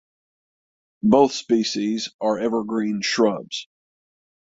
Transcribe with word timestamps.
Both 1.03 1.31
species 1.33 2.09
are 2.19 2.39
evergreen 2.39 3.01
shrubs. 3.03 3.67